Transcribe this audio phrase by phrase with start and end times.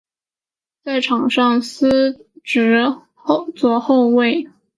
[0.81, 2.83] 在场上司职
[3.55, 4.47] 左后卫。